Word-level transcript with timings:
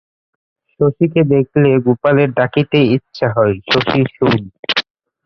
শশীকে 0.73 1.21
দেখলে 1.33 1.69
গোপালের 1.85 2.29
ডাকিতে 2.33 2.79
ইচ্ছ 2.95 3.17
হয়, 3.35 3.55
শশী 3.69 4.01
শোন। 4.15 4.41